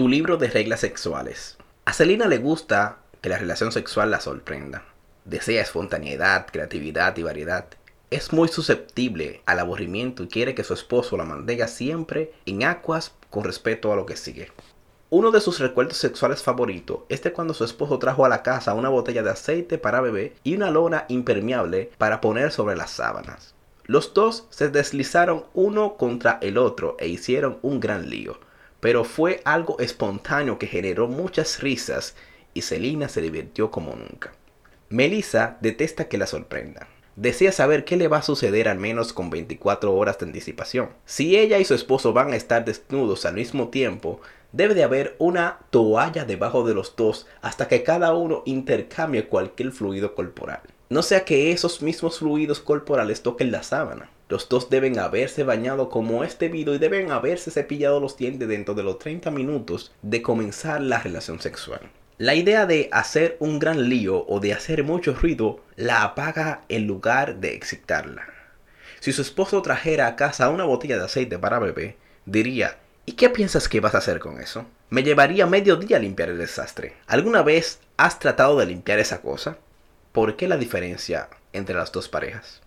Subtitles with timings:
[0.00, 1.58] Tu libro de reglas sexuales.
[1.84, 4.82] A Selina le gusta que la relación sexual la sorprenda.
[5.26, 7.66] Desea espontaneidad, creatividad y variedad.
[8.08, 13.12] Es muy susceptible al aburrimiento y quiere que su esposo la mantenga siempre en aguas
[13.28, 14.50] con respeto a lo que sigue.
[15.10, 18.88] Uno de sus recuerdos sexuales favoritos es cuando su esposo trajo a la casa una
[18.88, 23.54] botella de aceite para bebé y una lona impermeable para poner sobre las sábanas.
[23.84, 28.38] Los dos se deslizaron uno contra el otro e hicieron un gran lío,
[28.80, 32.16] pero fue algo espontáneo que generó muchas risas
[32.54, 34.32] y Selina se divirtió como nunca.
[34.88, 36.88] Melissa detesta que la sorprendan.
[37.16, 40.90] Desea saber qué le va a suceder al menos con 24 horas de anticipación.
[41.04, 44.20] Si ella y su esposo van a estar desnudos al mismo tiempo,
[44.52, 49.72] debe de haber una toalla debajo de los dos hasta que cada uno intercambie cualquier
[49.72, 50.60] fluido corporal.
[50.88, 54.10] No sea que esos mismos fluidos corporales toquen la sábana.
[54.30, 58.74] Los dos deben haberse bañado como es debido y deben haberse cepillado los dientes dentro
[58.74, 61.80] de los 30 minutos de comenzar la relación sexual.
[62.16, 66.86] La idea de hacer un gran lío o de hacer mucho ruido la apaga en
[66.86, 68.22] lugar de excitarla.
[69.00, 73.30] Si su esposo trajera a casa una botella de aceite para bebé, diría, ¿y qué
[73.30, 74.64] piensas que vas a hacer con eso?
[74.90, 76.94] Me llevaría medio día a limpiar el desastre.
[77.08, 79.58] ¿Alguna vez has tratado de limpiar esa cosa?
[80.12, 82.62] ¿Por qué la diferencia entre las dos parejas?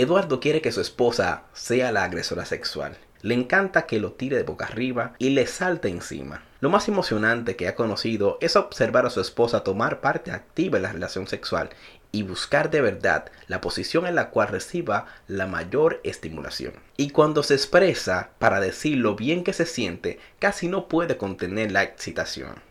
[0.00, 2.96] Eduardo quiere que su esposa sea la agresora sexual.
[3.20, 6.44] Le encanta que lo tire de boca arriba y le salte encima.
[6.60, 10.84] Lo más emocionante que ha conocido es observar a su esposa tomar parte activa en
[10.84, 11.70] la relación sexual
[12.12, 16.74] y buscar de verdad la posición en la cual reciba la mayor estimulación.
[16.96, 21.72] Y cuando se expresa para decir lo bien que se siente, casi no puede contener
[21.72, 22.62] la excitación.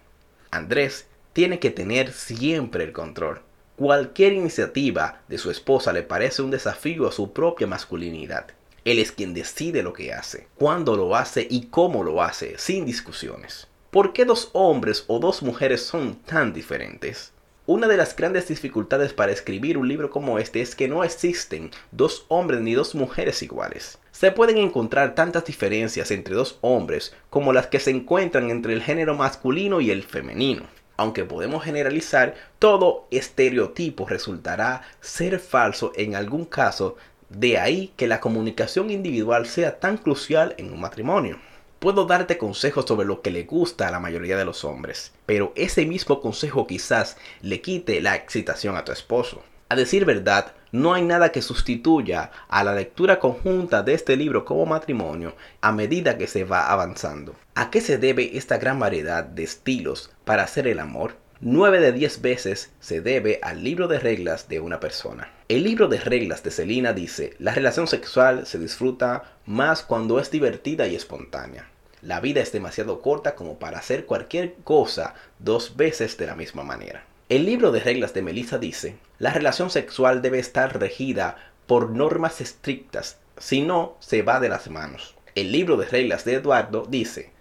[0.52, 3.42] Andrés tiene que tener siempre el control.
[3.78, 8.48] Cualquier iniciativa de su esposa le parece un desafío a su propia masculinidad.
[8.84, 12.88] Él es quien decide lo que hace, cuándo lo hace y cómo lo hace, sin
[12.88, 13.68] discusiones.
[13.92, 17.34] ¿Por qué dos hombres o dos mujeres son tan diferentes?
[17.68, 21.70] Una de las grandes dificultades para escribir un libro como este es que no existen
[21.92, 24.00] dos hombres ni dos mujeres iguales.
[24.12, 28.82] Se pueden encontrar tantas diferencias entre dos hombres como las que se encuentran entre el
[28.82, 30.64] género masculino y el femenino
[30.98, 36.98] aunque podemos generalizar, todo estereotipo resultará ser falso en algún caso,
[37.30, 41.40] de ahí que la comunicación individual sea tan crucial en un matrimonio.
[41.80, 45.54] Puedo darte consejos sobre lo que le gusta a la mayoría de los hombres, pero
[45.56, 49.44] ese mismo consejo quizás le quite la excitación a tu esposo.
[49.70, 54.46] A decir verdad, no hay nada que sustituya a la lectura conjunta de este libro
[54.46, 57.36] como matrimonio a medida que se va avanzando.
[57.54, 61.16] ¿A qué se debe esta gran variedad de estilos para hacer el amor?
[61.42, 65.32] 9 de 10 veces se debe al libro de reglas de una persona.
[65.50, 70.32] El libro de reglas de Selina dice, la relación sexual se disfruta más cuando es
[70.32, 71.70] divertida y espontánea.
[72.02, 76.64] La vida es demasiado corta como para hacer cualquier cosa dos veces de la misma
[76.64, 77.04] manera.
[77.30, 82.40] El libro de reglas de Melissa dice, la relación sexual debe estar regida por normas
[82.40, 85.14] estrictas, si no, se va de las manos.
[85.36, 87.32] El libro de reglas de Eduardo dice,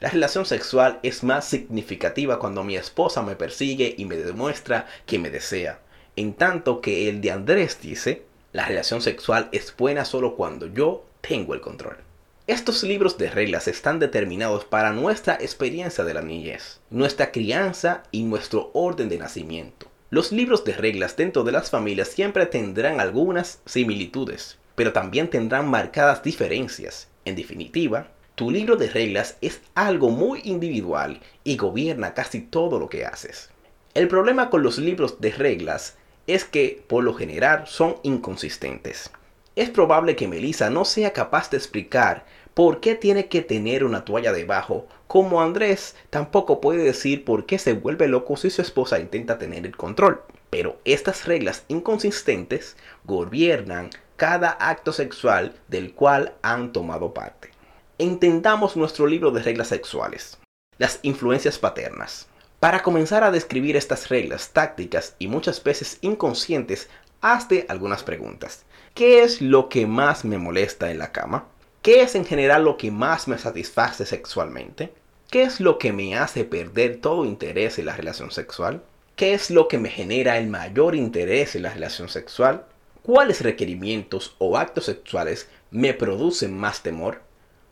[0.00, 5.18] la relación sexual es más significativa cuando mi esposa me persigue y me demuestra que
[5.18, 5.78] me desea.
[6.16, 8.22] En tanto que el de Andrés dice,
[8.52, 11.98] la relación sexual es buena solo cuando yo tengo el control.
[12.46, 18.22] Estos libros de reglas están determinados para nuestra experiencia de la niñez, nuestra crianza y
[18.24, 19.90] nuestro orden de nacimiento.
[20.10, 25.70] Los libros de reglas dentro de las familias siempre tendrán algunas similitudes, pero también tendrán
[25.70, 27.08] marcadas diferencias.
[27.24, 32.90] En definitiva, tu libro de reglas es algo muy individual y gobierna casi todo lo
[32.90, 33.48] que haces.
[33.94, 39.10] El problema con los libros de reglas es que por lo general son inconsistentes.
[39.56, 44.04] Es probable que Melissa no sea capaz de explicar por qué tiene que tener una
[44.04, 48.98] toalla debajo, como Andrés tampoco puede decir por qué se vuelve loco si su esposa
[48.98, 50.22] intenta tener el control.
[50.50, 57.50] Pero estas reglas inconsistentes gobiernan cada acto sexual del cual han tomado parte.
[57.98, 60.38] Entendamos nuestro libro de reglas sexuales.
[60.78, 62.26] Las influencias paternas.
[62.58, 66.88] Para comenzar a describir estas reglas tácticas y muchas veces inconscientes,
[67.20, 68.64] hazte algunas preguntas.
[68.94, 71.48] ¿Qué es lo que más me molesta en la cama?
[71.82, 74.92] ¿Qué es en general lo que más me satisface sexualmente?
[75.32, 78.84] ¿Qué es lo que me hace perder todo interés en la relación sexual?
[79.16, 82.66] ¿Qué es lo que me genera el mayor interés en la relación sexual?
[83.02, 87.22] ¿Cuáles requerimientos o actos sexuales me producen más temor?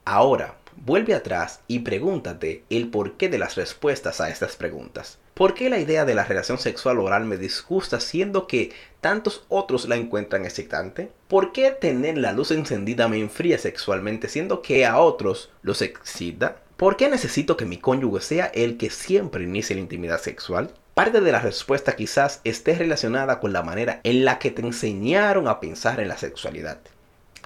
[0.05, 5.19] Ahora, vuelve atrás y pregúntate el porqué de las respuestas a estas preguntas.
[5.35, 8.71] ¿Por qué la idea de la relación sexual oral me disgusta siendo que
[9.01, 11.11] tantos otros la encuentran excitante?
[11.27, 16.59] ¿Por qué tener la luz encendida me enfría sexualmente siendo que a otros los excita?
[16.77, 20.75] ¿Por qué necesito que mi cónyuge sea el que siempre inicie la intimidad sexual?
[20.93, 25.49] Parte de la respuesta quizás esté relacionada con la manera en la que te enseñaron
[25.49, 26.79] a pensar en la sexualidad.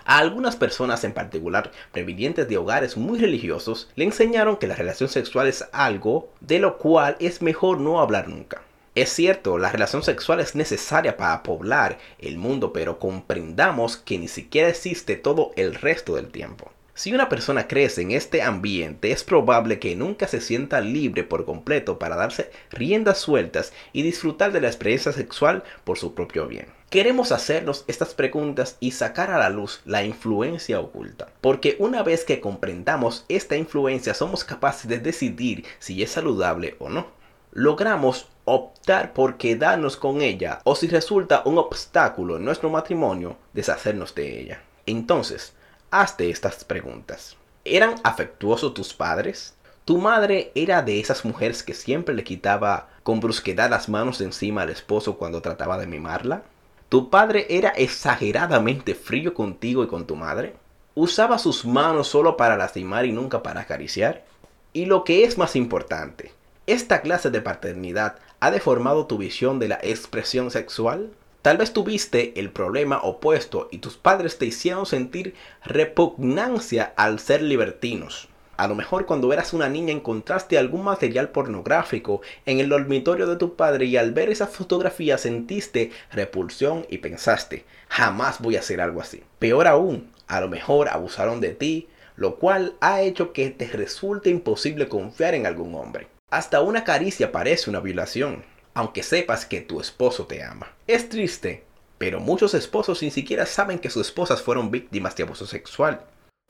[0.08, 5.08] A algunas personas en particular, previvientes de hogares muy religiosos, le enseñaron que la relación
[5.08, 8.62] sexual es algo de lo cual es mejor no hablar nunca.
[8.94, 14.29] Es cierto, la relación sexual es necesaria para poblar el mundo, pero comprendamos que ni
[14.29, 16.70] siquiera existe todo el resto del tiempo.
[16.96, 21.44] Si una persona crece en este ambiente, es probable que nunca se sienta libre por
[21.44, 26.69] completo para darse riendas sueltas y disfrutar de la experiencia sexual por su propio bien.
[26.88, 32.25] Queremos hacernos estas preguntas y sacar a la luz la influencia oculta, porque una vez
[32.25, 37.08] que comprendamos esta influencia somos capaces de decidir si es saludable o no.
[37.52, 44.14] Logramos optar por quedarnos con ella o si resulta un obstáculo en nuestro matrimonio, deshacernos
[44.14, 44.62] de ella.
[44.87, 45.56] Entonces,
[45.91, 47.37] hazte estas preguntas.
[47.65, 49.55] ¿Eran afectuosos tus padres?
[49.85, 54.62] ¿Tu madre era de esas mujeres que siempre le quitaba con brusquedad las manos encima
[54.62, 56.43] al esposo cuando trataba de mimarla?
[56.88, 60.55] ¿Tu padre era exageradamente frío contigo y con tu madre?
[60.94, 64.25] ¿Usaba sus manos solo para lastimar y nunca para acariciar?
[64.73, 66.33] Y lo que es más importante,
[66.67, 71.11] ¿esta clase de paternidad ha deformado tu visión de la expresión sexual?
[71.46, 77.40] Tal vez tuviste el problema opuesto y tus padres te hicieron sentir repugnancia al ser
[77.40, 78.28] libertinos.
[78.56, 83.37] A lo mejor cuando eras una niña encontraste algún material pornográfico en el dormitorio de
[83.37, 88.81] tu padre y al ver esa fotografía sentiste repulsión y pensaste, jamás voy a hacer
[88.81, 89.22] algo así.
[89.38, 94.31] Peor aún, a lo mejor abusaron de ti, lo cual ha hecho que te resulte
[94.31, 96.08] imposible confiar en algún hombre.
[96.28, 100.70] Hasta una caricia parece una violación aunque sepas que tu esposo te ama.
[100.87, 101.64] Es triste,
[101.96, 106.02] pero muchos esposos ni siquiera saben que sus esposas fueron víctimas de abuso sexual.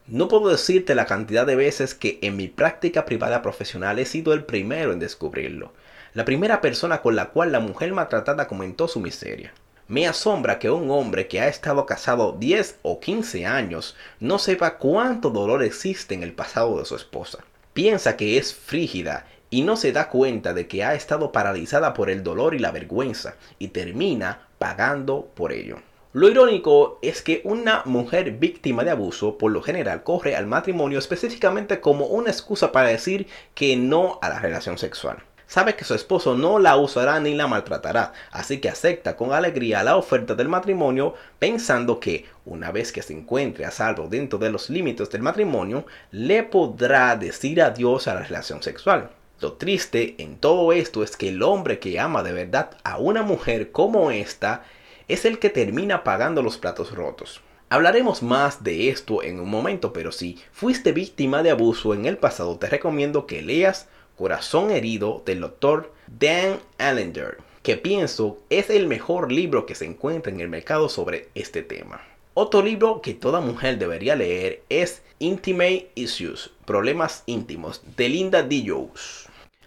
[0.09, 4.33] No puedo decirte la cantidad de veces que en mi práctica privada profesional he sido
[4.33, 5.73] el primero en descubrirlo.
[6.15, 9.55] La primera persona con la cual la mujer maltratada comentó su miseria.
[9.87, 14.79] Me asombra que un hombre que ha estado casado 10 o 15 años no sepa
[14.79, 17.45] cuánto dolor existe en el pasado de su esposa.
[17.73, 22.11] Piensa que es frígida y no se da cuenta de que ha estado paralizada por
[22.11, 25.79] el dolor y la vergüenza y termina pagando por ello.
[26.13, 30.99] Lo irónico es que una mujer víctima de abuso por lo general corre al matrimonio
[30.99, 35.19] específicamente como una excusa para decir que no a la relación sexual.
[35.47, 39.85] Sabe que su esposo no la usará ni la maltratará, así que acepta con alegría
[39.85, 44.51] la oferta del matrimonio pensando que una vez que se encuentre a salvo dentro de
[44.51, 49.11] los límites del matrimonio, le podrá decir adiós a la relación sexual.
[49.41, 53.23] Lo triste en todo esto es que el hombre que ama de verdad a una
[53.23, 54.65] mujer como esta
[55.09, 57.43] es el que termina pagando los platos rotos.
[57.69, 62.17] Hablaremos más de esto en un momento, pero si fuiste víctima de abuso en el
[62.17, 68.87] pasado, te recomiendo que leas Corazón herido del doctor Dan Allender, que pienso es el
[68.87, 72.01] mejor libro que se encuentra en el mercado sobre este tema.
[72.33, 78.63] Otro libro que toda mujer debería leer es Intimate Issues, Problemas íntimos, de Linda D.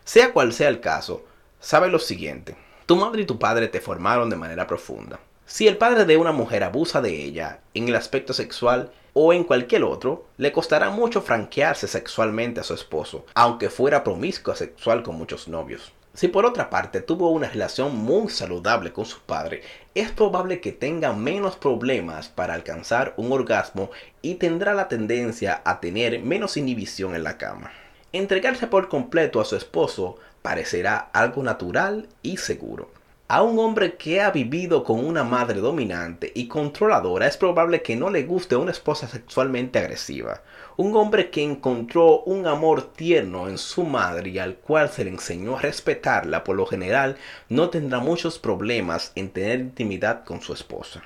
[0.09, 1.23] Sea cual sea el caso,
[1.59, 2.56] sabe lo siguiente.
[2.88, 5.19] Tu madre y tu padre te formaron de manera profunda.
[5.45, 9.44] Si el padre de una mujer abusa de ella en el aspecto sexual o en
[9.44, 15.15] cualquier otro, le costará mucho franquearse sexualmente a su esposo, aunque fuera promiscua sexual con
[15.15, 15.94] muchos novios.
[16.15, 19.61] Si por otra parte tuvo una relación muy saludable con su padre,
[19.94, 23.92] es probable que tenga menos problemas para alcanzar un orgasmo
[24.23, 27.71] y tendrá la tendencia a tener menos inhibición en la cama.
[28.11, 32.89] Entregarse por completo a su esposo parecerá algo natural y seguro.
[33.28, 37.95] A un hombre que ha vivido con una madre dominante y controladora es probable que
[37.95, 40.42] no le guste una esposa sexualmente agresiva.
[40.78, 45.11] Un hombre que encontró un amor tierno en su madre y al cual se le
[45.11, 50.54] enseñó a respetarla por lo general no tendrá muchos problemas en tener intimidad con su
[50.54, 51.04] esposa.